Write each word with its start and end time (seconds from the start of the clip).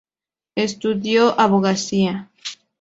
Estudió 0.55 1.39
abogacía. 1.39 2.31